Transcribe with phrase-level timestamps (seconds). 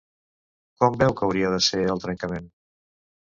[0.83, 2.47] Com veu que hauria de ser el trencament?